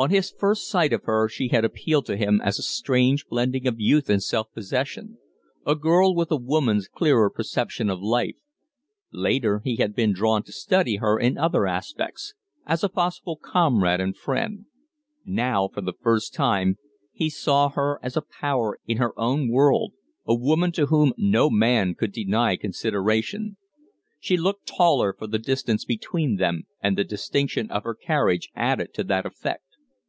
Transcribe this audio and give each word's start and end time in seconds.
On 0.00 0.10
his 0.10 0.30
first 0.30 0.70
sight 0.70 0.92
of 0.92 1.02
her 1.06 1.26
she 1.28 1.48
had 1.48 1.64
appealed 1.64 2.06
to 2.06 2.16
him 2.16 2.40
as 2.44 2.56
a 2.56 2.62
strange 2.62 3.26
blending 3.26 3.66
of 3.66 3.80
youth 3.80 4.08
and 4.08 4.22
self 4.22 4.46
possession 4.52 5.18
a 5.66 5.74
girl 5.74 6.14
with 6.14 6.30
a 6.30 6.36
woman's 6.36 6.86
clearer 6.86 7.28
perception 7.28 7.90
of 7.90 8.00
life; 8.00 8.36
later 9.12 9.60
he 9.64 9.74
had 9.74 9.96
been 9.96 10.12
drawn 10.12 10.44
to 10.44 10.52
study 10.52 10.98
her 10.98 11.18
in 11.18 11.36
other 11.36 11.66
aspects 11.66 12.34
as 12.64 12.84
a 12.84 12.88
possible 12.88 13.36
comrade 13.36 14.00
and 14.00 14.16
friend; 14.16 14.66
now 15.26 15.66
for 15.66 15.80
the 15.80 15.94
first 16.00 16.32
time 16.32 16.78
he 17.12 17.28
saw 17.28 17.68
her 17.70 17.98
as 18.00 18.16
a 18.16 18.22
power 18.22 18.78
in 18.86 18.98
her 18.98 19.18
own 19.18 19.48
world, 19.50 19.94
a 20.24 20.32
woman 20.36 20.70
to 20.70 20.86
whom 20.86 21.12
no 21.16 21.50
man 21.50 21.96
could 21.96 22.12
deny 22.12 22.54
consideration. 22.54 23.56
She 24.20 24.36
looked 24.36 24.64
taller 24.68 25.12
for 25.12 25.26
the 25.26 25.40
distance 25.40 25.84
between 25.84 26.36
them, 26.36 26.68
and 26.80 26.96
the 26.96 27.02
distinction 27.02 27.68
of 27.72 27.82
her 27.82 27.94
carriage 27.96 28.48
added 28.54 28.94
to 28.94 29.02
the 29.02 29.26
effect. 29.26 29.64